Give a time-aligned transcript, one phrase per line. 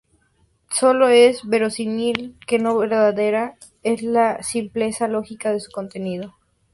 [0.71, 6.33] Sólo es verosímil, que no verdadera, en la simpleza lógica de su contenido.